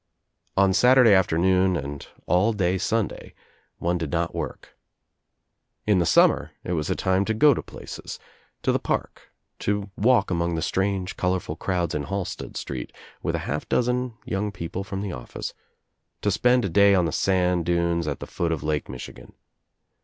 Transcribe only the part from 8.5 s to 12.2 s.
to the park, to walk among the strange colorful crowds in